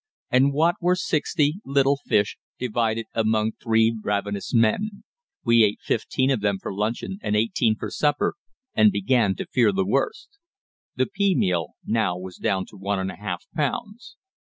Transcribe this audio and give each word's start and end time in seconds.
And 0.31 0.51
what 0.51 0.77
were 0.81 0.95
sixty 0.95 1.59
little 1.63 1.99
fish 2.07 2.35
divided 2.57 3.05
among 3.13 3.51
three 3.61 3.95
ravenous 4.03 4.51
men! 4.51 5.03
We 5.45 5.63
ate 5.63 5.77
fifteen 5.79 6.31
of 6.31 6.41
them 6.41 6.57
for 6.57 6.73
luncheon 6.73 7.19
and 7.21 7.35
eighteen 7.35 7.75
for 7.75 7.91
supper, 7.91 8.33
and 8.73 8.91
began 8.91 9.35
to 9.35 9.45
fear 9.45 9.71
the 9.71 9.85
worst. 9.85 10.39
The 10.95 11.05
pea 11.05 11.35
meal 11.35 11.73
now 11.85 12.17
was 12.17 12.37
down 12.37 12.65
to 12.69 12.77
one 12.77 12.97
and 12.97 13.11
a 13.11 13.15
half 13.17 13.45
pounds. 13.55 14.15